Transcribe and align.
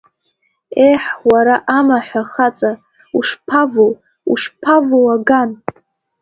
Ееҳ, 0.85 1.03
уара, 1.29 1.55
амаҳә 1.77 2.15
ахаҵа, 2.21 2.71
ушԥавоу, 3.17 3.91
ушԥавоу 4.31 5.05
аган! 5.15 5.49